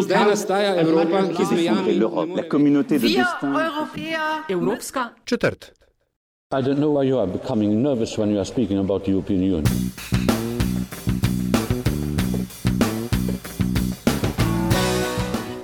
[0.00, 1.94] Zdaj nastaja Evropa, ki zmejami
[2.36, 3.48] la communauté de Wir destin.
[3.48, 5.72] Europäer Evropska Četrt.
[6.52, 9.42] I don't know why you are becoming nervous when you are speaking about the European
[9.42, 9.64] Union.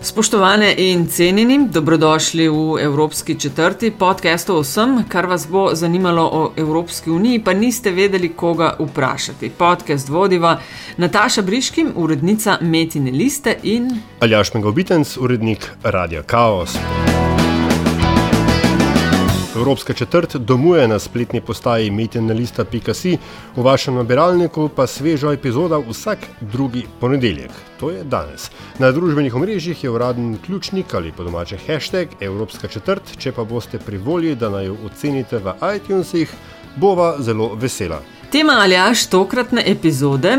[0.07, 6.53] Spoštovane in cenjeni, dobrodošli v Evropski četrti podkastu o vsem, kar vas bo zanimalo o
[6.57, 9.51] Evropski uniji, pa niste vedeli, koga vprašati.
[9.51, 10.61] Podcast vodiva
[10.97, 13.91] Nataša Briškim, urednica Metine liste in
[14.21, 16.79] Aljaš Megovitenc, urednik Radia Chaos.
[19.57, 23.19] Evropska četrt domuje na spletni postaji metinalista.si,
[23.57, 27.51] v vašem nabiralniku pa sveža epizoda vsak drugi ponedeljek.
[27.81, 28.51] To je danes.
[28.79, 33.79] Na družbenih omrežjih je uraden ključnik ali po domače hashtag Evropska četrt, če pa boste
[33.79, 36.33] pri volji, da naj jo ocenite v iTunesih,
[36.77, 38.03] bova zelo vesela.
[38.33, 40.37] tema Aljaš tokratne epizode.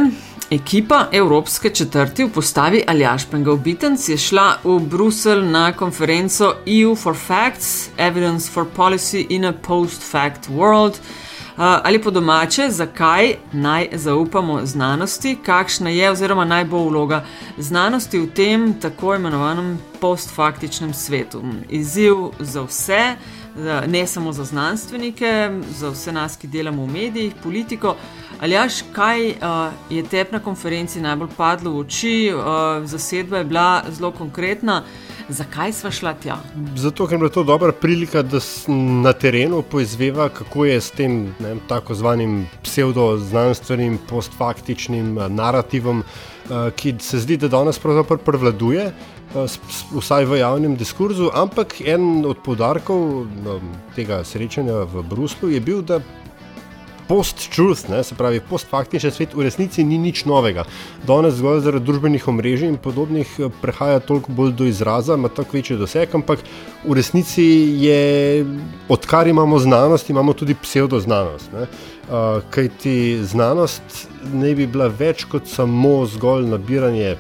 [0.52, 7.16] Ekipa Evropske četrti v postavi Aljaš Pengovitenc je šla v Bruselj na konferenco EU for
[7.16, 10.91] Facts, Evidence for Policy in a Post-Fact World.
[10.91, 17.26] Uh, ali po domače, zakaj naj zaupamo znanosti, kakšna je oziroma naj bo vloga
[17.58, 21.41] znanosti v tem tako imenovanem postfaktičnem svetu.
[21.70, 23.16] Izziv za vse,
[23.55, 27.96] za- ne samo za znanstvenike, za vse nas, ki delamo v medijih, politiko.
[28.41, 29.35] Aljaš, kaj uh,
[29.90, 32.12] je tebi na konferenci najbolj padlo v oči?
[32.30, 32.43] Uh,
[32.85, 34.84] zasedba je bila zelo konkretna.
[35.30, 36.38] Zakaj sva šla tja?
[36.76, 38.40] Zato, ker je bila to dobra prilika, da
[39.04, 46.71] na terenu poizveva, kako je s tem ne tako zvanim pseudoznanstvenim, postfaktičnim eh, narativom, eh,
[46.71, 48.85] ki se zdi, da danes pravzaprav prevladuje.
[48.85, 53.26] eh, s- s- Vsaj v javnem diskurzu, ampak en od podarkov
[53.96, 55.99] tega srečanja v Bruslu je bil, da
[57.08, 60.66] post-truth, ne, se pravi postfaktični svet, v resnici ni nič novega.
[61.08, 65.58] Danes zgolj zaradi družbenih omrežij in podobnih eh, prehaja toliko bolj do izraza, ima tako
[65.58, 66.44] večji doseg, ampak
[66.86, 67.46] v resnici
[67.84, 68.46] je,
[68.90, 71.54] odkar imamo znanost, imamo tudi pseudoznanost.
[71.54, 77.18] Uh, Kaj ti znanost ne bi bila več kot samo zgolj nabiranje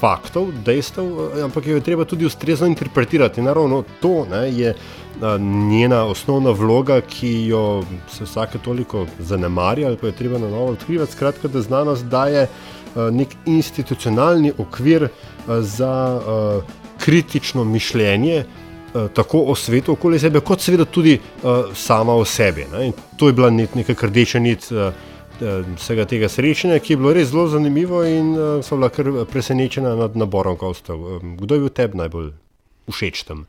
[0.00, 3.40] faktov, dejstev, eh, ampak jo je treba tudi ustrezno interpretirati.
[3.40, 4.74] In Naravno to ne, je
[5.20, 10.48] a, njena osnovna vloga, ki jo se vsake toliko zanemarja ali pa je treba na
[10.48, 11.12] novo odkrivati.
[11.12, 16.60] Skratka, da znanost daje a, nek institucionalni okvir a, za a,
[16.98, 18.44] kritično mišljenje.
[18.94, 22.64] a, Tako o svetu okoli sebe, kot seveda tudi uh, sama o sebi.
[22.72, 22.86] Ne.
[22.86, 24.94] In to je bila nek, neka rdeča nit uh,
[25.40, 29.94] vsega tega srečanja, ki je bilo res zelo zanimivo in uh, so bila kar presenečena
[29.96, 31.20] nad naborom gostov.
[31.40, 32.32] Kdo je bil tebi najbolj
[32.90, 33.46] všeč tam?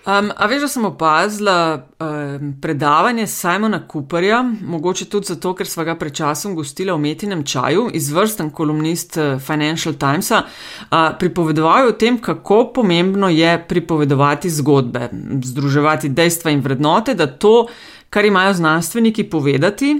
[0.00, 5.84] Um, a veš, da sem opazila um, predavanje Simona Cooperja, mogoče tudi zato, ker sva
[5.84, 11.92] ga pred časom gostila v Metinem čaju, izvrsten kolumnist eh, Financial Timesa, uh, pripovedoval je
[11.92, 15.10] o tem, kako pomembno je pripovedovati zgodbe,
[15.44, 17.66] združevati dejstva in vrednote, da to,
[18.10, 19.98] kar imajo znanstveniki povedati,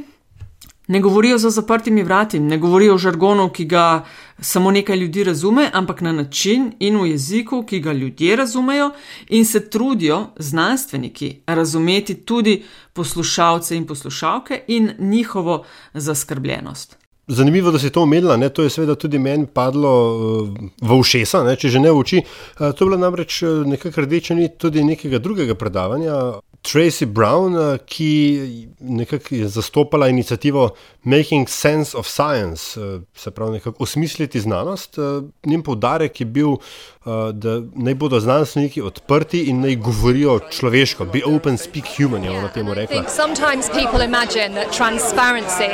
[0.90, 4.04] ne govorijo za zaprtimi vrati, ne govorijo v žargonu, ki ga
[4.40, 8.90] samo nekaj ljudi razume, ampak na način in v jeziku, ki ga ljudje razumejo,
[9.28, 12.62] in se trudijo znanstveniki razumeti tudi
[12.92, 15.64] poslušalce in poslušalke in njihovo
[15.94, 16.96] zaskrbljenost.
[17.26, 18.48] Zanimivo, da si to omenila, ne?
[18.48, 20.48] to je seveda tudi meni padlo uh,
[20.82, 21.54] v ušesa, ne?
[21.56, 22.22] če že ne v oči.
[22.24, 26.40] Uh, to je bila namreč uh, nekakšna rdeča nit tudi nekega drugega predavanja.
[26.62, 30.70] Tracy Brown, uh, ki nekako je zastopala inicijativo
[31.02, 34.98] Making Sense of Science, uh, se pravi, nekako osmisliti znanost.
[34.98, 41.04] Uh, njen poudarek je bil, uh, da naj bodo znanstveniki odprti in naj govorijo človeško.
[41.04, 43.04] Be open, speak human, je ona temu rekla.
[43.08, 45.72] sometimes people imagine that transparency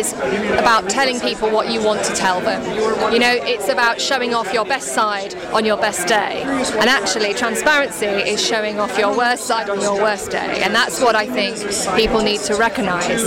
[0.00, 0.14] is
[0.58, 2.62] about telling people what you want to tell them.
[3.12, 6.42] You know, it's about showing off your best side on your best day.
[6.80, 10.62] And actually, transparency is showing off your worst side on your worst day.
[10.64, 11.54] And that's what I think
[11.96, 13.22] people need to recognize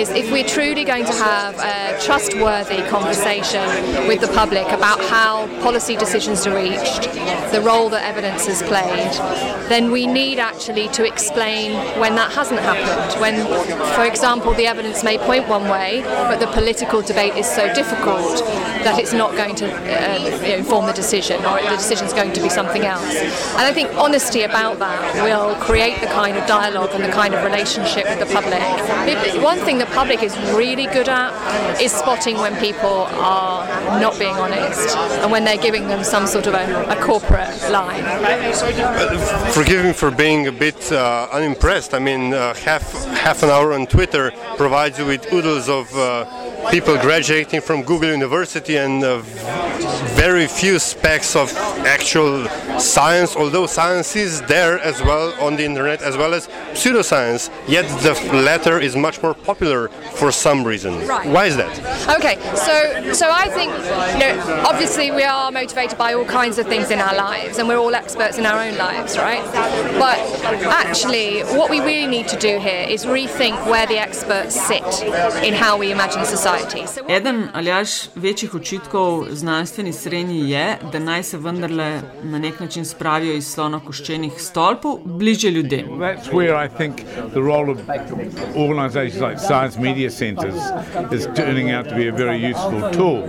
[0.00, 0.61] is if we're truly
[0.92, 3.66] going to have a trustworthy conversation
[4.06, 7.02] with the public about how policy decisions are reached,
[7.50, 9.12] the role that evidence has played,
[9.68, 13.20] then we need actually to explain when that hasn't happened.
[13.20, 13.36] When,
[13.94, 18.44] for example, the evidence may point one way, but the political debate is so difficult
[18.84, 22.48] that it's not going to uh, inform the decision, or the decision's going to be
[22.48, 23.16] something else.
[23.56, 27.34] And I think honesty about that will create the kind of dialogue and the kind
[27.34, 28.60] of relationship with the public.
[29.42, 33.66] One thing the public is really good at is spotting when people are
[34.00, 38.04] not being honest and when they're giving them some sort of a, a corporate line.
[39.52, 41.94] Forgive me for being a bit uh, unimpressed.
[41.94, 46.24] I mean, uh, half half an hour on Twitter provides you with oodles of uh,
[46.70, 49.22] people graduating from Google University and uh,
[50.14, 51.52] very few specs of
[51.84, 52.46] actual
[52.78, 57.50] science, although science is there as well on the internet, as well as pseudoscience.
[57.68, 59.88] Yet the latter is much more popular
[60.18, 61.06] for some reason.
[61.06, 61.28] Right.
[61.28, 61.72] Why is that?
[62.16, 63.72] Okay, so so I think
[64.14, 67.66] you know obviously we are motivated by all kinds of things in our lives, and
[67.68, 69.44] we're all experts in our own lives, right?
[69.98, 70.18] But
[70.66, 75.02] actually, what we really need to do here is rethink where the experts sit
[75.42, 76.51] in how we imagine society.
[77.08, 82.84] Eden ali až večjih očitkov znanstveni srednji je, da naj se vendarle na nek način
[82.84, 85.86] spravijo iz slonokoščenih stolpov bliže ljudem.
[85.86, 86.96] That's where I think
[87.32, 87.78] the role of
[88.56, 90.54] organisations like science media centres
[91.12, 93.22] is turning out to be a very useful tool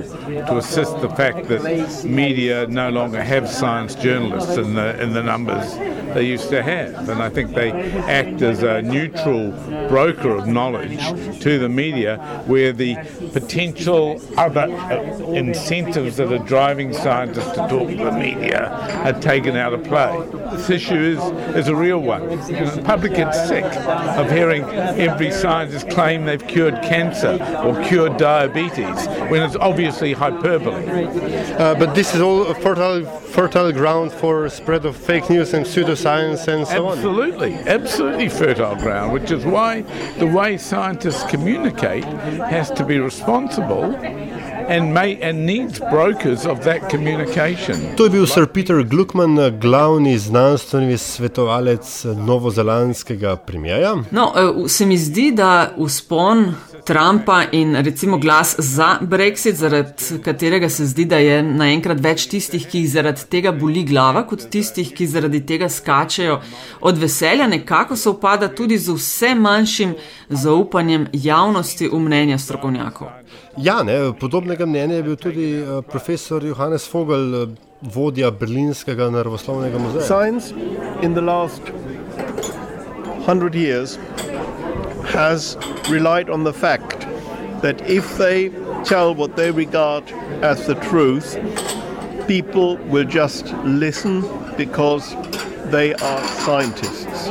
[0.47, 1.61] to assist the fact that
[2.03, 5.67] media no longer have science journalists in the in the numbers
[6.13, 9.51] they used to have, and I think they act as a neutral
[9.89, 11.01] broker of knowledge
[11.41, 12.95] to the media, where the
[13.31, 14.95] potential other uh,
[15.31, 18.69] incentives that are driving scientists to talk to the media
[19.05, 20.27] are taken out of play.
[20.51, 22.29] This issue is, is a real one.
[22.47, 28.17] Because the public gets sick of hearing every scientist claim they've cured cancer or cured
[28.17, 30.85] diabetes when it's obviously hyperbole.
[31.53, 35.65] Uh, but this is all a fertile, fertile ground for spread of fake news and
[35.65, 36.97] pseudoscience and so on.
[36.97, 39.81] Absolutely, absolutely fertile ground, which is why
[40.17, 43.95] the way scientists communicate has to be responsible
[44.69, 47.75] and may and needs brokers of that communication.
[47.97, 53.95] To je bil Sir Peter Gluckman, glavni znanstveni svetovalec novozelandskega premijeja.
[54.11, 56.53] No, eh, se mi zdi, da uspon
[56.83, 59.93] Trumpa in recimo glas za Brexit, zaradi
[60.23, 64.49] katerega se zdi, da je naenkrat več tistih, ki jih zaradi tega boli glava, kot
[64.51, 66.41] tistih, ki zaradi tega skačejo
[66.81, 69.95] od veselja, nekako se upada tudi z vse manjšim
[70.29, 73.13] zaupanjem javnosti v mnenja strokovnjakov.
[73.57, 77.49] Ja, ne, podobnega mnenja je bil tudi uh, profesor Johannes Vogel, uh,
[77.81, 80.03] vodja Berlinskega naravoslovnega muzeja.
[80.03, 80.51] Science
[81.01, 81.61] in the last
[83.25, 83.97] hundred years
[85.05, 85.57] has
[85.89, 87.01] relied on the fact
[87.61, 88.49] that if they
[88.83, 90.03] tell what they regard
[90.43, 91.37] as the truth,
[92.27, 94.21] people will just listen
[94.57, 95.15] because
[95.71, 97.27] they are scientists.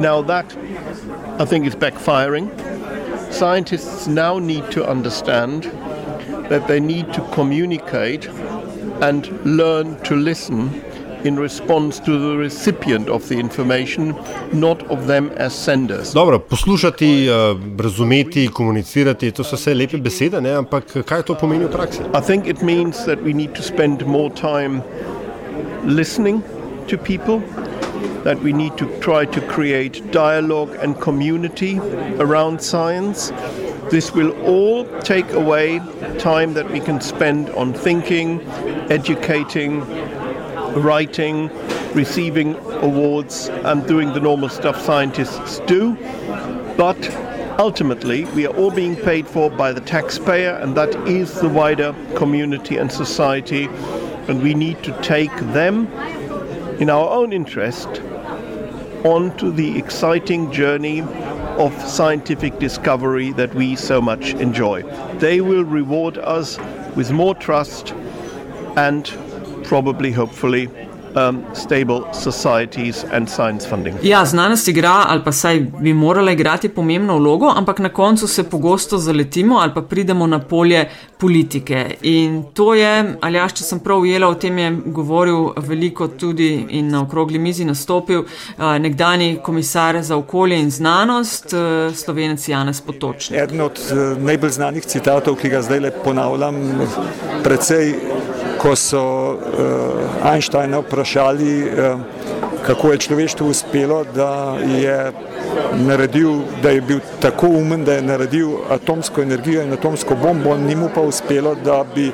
[0.00, 0.56] Now, that
[1.40, 2.48] I think is backfiring.
[3.32, 5.64] Scientists now need to understand
[6.50, 8.26] that they need to communicate
[9.00, 10.82] and learn to listen
[11.24, 14.14] in response to the recipient of the information,
[14.52, 16.14] not of them as senders.
[16.14, 20.50] Dobro, poslušati, uh, razumeti, komunicirati, to so vse lepe besede, ne?
[20.56, 22.02] ampak kaj to pomeni v praksi?
[22.14, 24.82] I think it means that we need to spend more time
[25.84, 26.42] listening
[26.88, 27.40] to people,
[28.24, 31.78] that we need to try to create dialogue and community
[32.18, 33.32] around science.
[33.90, 35.80] This will all take away
[36.18, 38.40] time that we can spend on thinking,
[38.90, 39.80] educating,
[40.76, 41.50] writing,
[41.94, 45.94] receiving awards, and doing the normal stuff scientists do.
[46.76, 47.10] But
[47.58, 51.94] ultimately, we are all being paid for by the taxpayer, and that is the wider
[52.14, 53.64] community and society.
[54.28, 55.86] And we need to take them,
[56.78, 57.88] in our own interest,
[59.04, 61.02] onto the exciting journey
[61.58, 64.82] of scientific discovery that we so much enjoy.
[65.18, 66.58] They will reward us
[66.94, 67.92] with more trust
[68.76, 69.06] and
[69.68, 70.68] probably, hopefully,
[71.14, 73.96] um, stable societies and science funding.
[74.02, 78.42] Ja, znanost igra, ali pa saj bi morala igrati pomembno vlogo, ampak na koncu se
[78.42, 81.94] pogosto zaletimo ali pa pridemo na polje politike.
[82.02, 86.66] In to je, ali jaš, če sem prav ujela, o tem je govoril veliko tudi
[86.68, 92.80] in na okrogli mizi nastopil eh, nekdani komisar za okolje in znanost, eh, slovenec Janez
[92.80, 93.40] Potočnik.
[93.40, 96.56] Eden od eh, najbolj znanih citatov, ki ga zdaj le ponavljam,
[97.44, 97.94] precej,
[98.58, 99.02] ko so
[99.34, 102.00] uh, Einsteina vprašali, uh,
[102.66, 105.12] kako je človeštvu uspelo, da je
[105.74, 110.76] naredil, da je bil tako umen, da je naredil atomsko energijo in atomsko bombo, ni
[110.76, 112.12] mu pa uspelo, da bi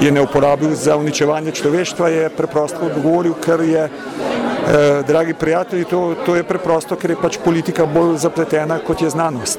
[0.00, 6.14] je ne uporabil za uničevanje človeštva, je preprosto odgovoril, ker je, eh, dragi prijatelji, to,
[6.26, 9.58] to je preprosto, ker je pač politika bolj zapletena kot je znanost.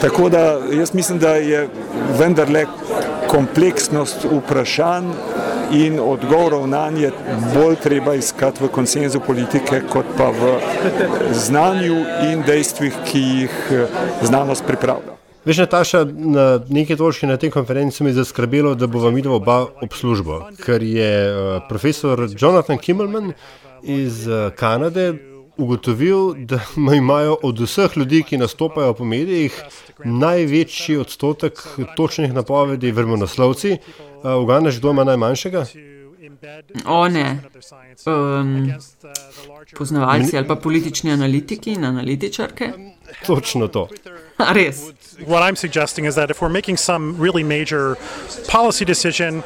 [0.00, 1.68] Tako da jaz mislim, da je
[2.18, 2.66] vendarle
[3.28, 5.12] kompleksnost vprašanj
[5.72, 7.10] in odgovorov na nje
[7.54, 10.58] bolj treba iskati v konsenzu politike, kot pa v
[11.32, 11.96] znanju
[12.30, 13.86] in dejstvih, ki jih eh,
[14.22, 15.18] znanost pripravlja.
[15.44, 19.32] Veš, Nataša, na neki točki na tej konferenci mi je zaskrbelo, da bo vam videl
[19.32, 23.32] oba ob službo, ker je uh, profesor Jonathan Kimmelman
[23.82, 25.14] iz uh, Kanade
[25.58, 26.60] ugotovil, da
[26.96, 29.62] imajo od vseh ljudi, ki nastopajo po medijih,
[30.04, 31.62] največji odstotek
[31.96, 33.76] točnih napovedi vremenoslovci.
[34.42, 35.66] Uganaš, kdo ima najmanjšega?
[36.86, 37.40] O ne.
[38.06, 38.72] Um,
[39.78, 42.72] poznavalci ali pa politični analitiki in analitičarke.
[43.26, 43.88] Točno to.
[44.54, 44.76] Res.
[45.26, 47.96] What I'm suggesting is that if we're making some really major
[48.52, 49.42] policy decision,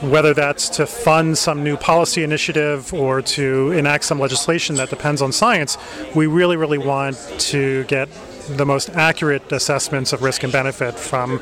[0.00, 5.20] whether that's to fund some new policy initiative or to enact some legislation that depends
[5.20, 5.76] on science,
[6.14, 8.08] we really, really want to get
[8.48, 11.40] the most accurate assessments of risk and benefit from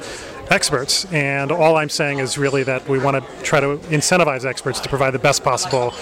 [0.51, 1.05] experts.
[1.13, 4.89] And all I'm saying is really that we want to try to incentivize experts to
[4.89, 5.95] provide the best possible,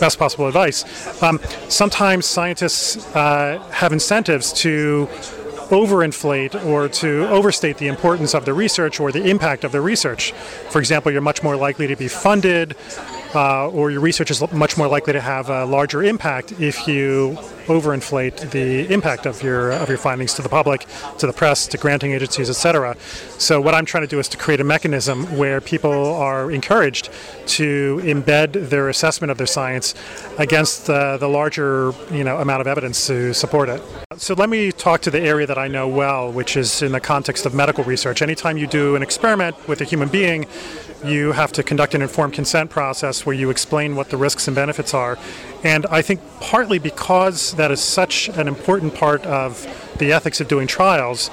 [0.00, 1.22] best possible advice.
[1.22, 5.08] Um, sometimes scientists uh, have incentives to
[5.72, 10.32] overinflate or to overstate the importance of the research or the impact of the research.
[10.68, 12.76] For example, you're much more likely to be funded
[13.34, 17.38] uh, or your research is much more likely to have a larger impact if you
[17.66, 20.86] overinflate the impact of your of your findings to the public,
[21.18, 22.96] to the press, to granting agencies, etc.
[23.38, 27.10] So what I'm trying to do is to create a mechanism where people are encouraged
[27.46, 29.94] to embed their assessment of their science
[30.38, 33.82] against uh, the larger you know amount of evidence to support it.
[34.16, 37.00] So let me talk to the area that I know well, which is in the
[37.00, 38.22] context of medical research.
[38.22, 40.46] Anytime you do an experiment with a human being,
[41.04, 44.54] you have to conduct an informed consent process where you explain what the risks and
[44.54, 45.18] benefits are.
[45.64, 49.66] And I think partly because that is such an important part of
[49.98, 51.30] the ethics of doing trials,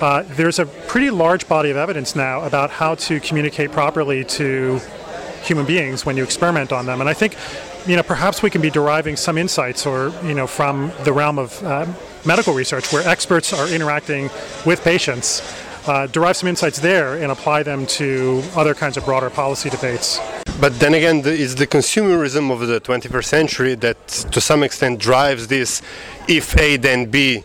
[0.00, 4.80] uh, there's a pretty large body of evidence now about how to communicate properly to
[5.42, 7.00] human beings when you experiment on them.
[7.00, 7.36] And I think,
[7.86, 11.38] you know, perhaps we can be deriving some insights or, you know, from the realm
[11.38, 11.86] of uh,
[12.24, 14.30] medical research where experts are interacting
[14.66, 15.40] with patients
[15.88, 20.20] uh, derive some insights there and apply them to other kinds of broader policy debates.
[20.60, 24.98] But then again, the, it's the consumerism of the 21st century that to some extent
[24.98, 25.82] drives this
[26.26, 27.44] if A then B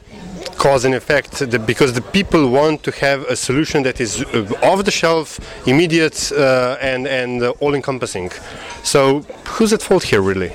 [0.56, 4.52] cause and effect the, because the people want to have a solution that is uh,
[4.62, 8.30] off the shelf, immediate, uh, and, and uh, all encompassing.
[8.84, 10.54] So, who's at fault here, really?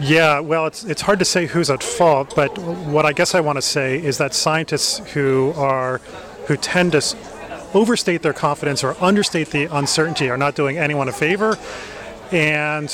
[0.00, 3.40] Yeah, well, it's, it's hard to say who's at fault, but what I guess I
[3.40, 6.00] want to say is that scientists who are
[6.46, 7.02] who tend to
[7.74, 11.56] overstate their confidence or understate the uncertainty are not doing anyone a favor.
[12.32, 12.88] And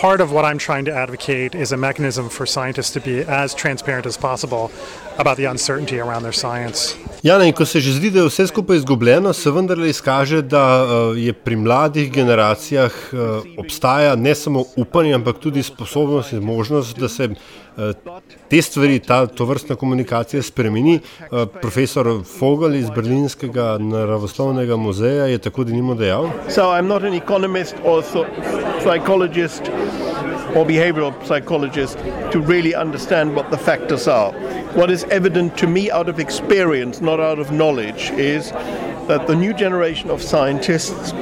[0.00, 3.54] part of what I'm trying to advocate is a mechanism for scientists to be as
[3.54, 4.70] transparent as possible
[5.18, 6.94] about the uncertainty around their science.
[7.22, 10.84] Jana, in ko se že zdi, da je vse skupaj izgubljeno, se vendarle izkaže, da
[10.84, 13.18] uh, je pri mladih generacijah uh,
[13.56, 17.28] obstaja ne samo upanje, ampak tudi sposobnost in možnost, da se
[18.48, 21.00] te stvari, ta to vrstna komunikacija spremeni.
[21.30, 22.06] Uh, profesor
[22.38, 26.30] Fogel iz Berlinskega naravoslovnega muzeja je tako denimo dejal.
[26.48, 28.02] So, I'm not an economist or
[28.82, 29.62] psychologist
[30.54, 31.98] or behavioral psychologist
[32.32, 34.32] to really understand what the factors are.
[34.74, 38.52] What is evident to me out of experience, not out of knowledge, is
[39.08, 41.12] that the new generation of scientists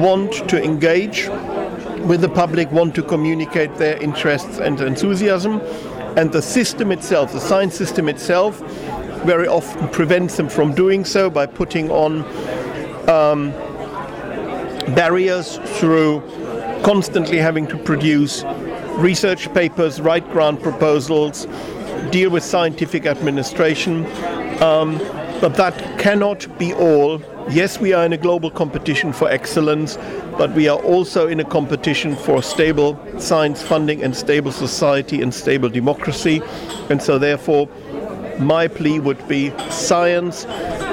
[0.00, 1.28] want to engage
[2.06, 5.60] with the public, want to communicate their interests and enthusiasm,
[6.16, 8.60] and the system itself, the science system itself,
[9.24, 12.22] very often prevents them from doing so by putting on
[13.08, 13.50] um,
[14.94, 16.22] barriers through
[16.84, 18.44] constantly having to produce
[18.98, 21.46] research papers, write grant proposals,
[22.10, 24.06] deal with scientific administration.
[24.62, 25.00] Um,
[25.40, 27.20] but that cannot be all.
[27.50, 29.96] Yes, we are in a global competition for excellence,
[30.36, 35.32] but we are also in a competition for stable science funding and stable society and
[35.32, 36.42] stable democracy.
[36.90, 37.68] And so, therefore,
[38.38, 40.44] my plea would be science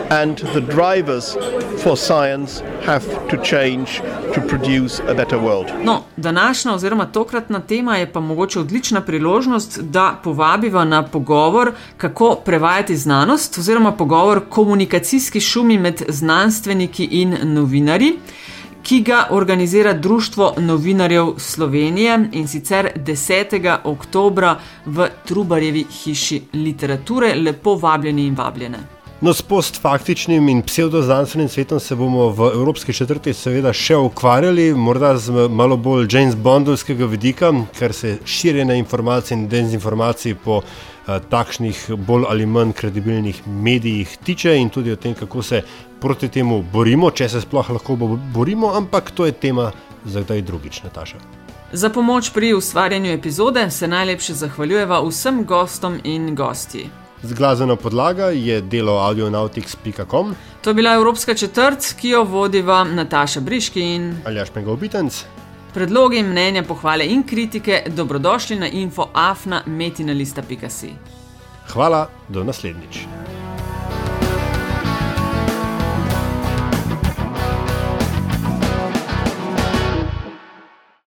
[0.10, 1.38] and the drivers
[1.83, 4.01] for science have to change
[4.33, 5.72] to produce a better world.
[5.83, 12.36] No, današnja oziroma tokratna tema je pa mogoče odlična priložnost, da povabiva na pogovor, kako
[12.45, 18.13] prevajati znanost oziroma pogovor komunikacijski šumi med znanstveniki in novinarji.
[18.83, 23.77] Ki ga organizira Društvo novinarjev Slovenije in sicer 10.
[23.83, 24.55] oktober
[24.86, 27.36] v Trubarjevi hiši literature.
[27.36, 29.02] Lepo vabljeni in vabljene.
[29.24, 35.13] No, s postfaktičnim in pseudoznanstvenim svetom se bomo v Evropski četrti seveda še ukvarjali, morda
[35.18, 40.65] z malo bolj James Bondovskega vidika, kar se širjenja informacij in dezinformacij po uh,
[41.30, 45.62] takšnih bolj ali manj kredibilnih medijih tiče in tudi o tem, kako se
[46.01, 47.96] proti temu borimo, če se sploh lahko
[48.34, 49.70] borimo, ampak to je tema
[50.03, 51.22] za kdaj drugič, Nataša.
[51.72, 56.89] Za pomoč pri ustvarjanju epizode se najlepše zahvaljujeva vsem gostom in gostji.
[57.24, 60.36] Zglazena podlaga je delo audionautics.com.
[60.62, 65.24] To je bila Evropska četrt, ki jo vodiva Nataša Briški in Aljaš Pengovitenc.
[65.74, 70.92] Predlogi, mnenja, pohvale in kritike dobrodošli na infoafna metinalista.si.
[71.74, 73.08] Hvala, do naslednjič.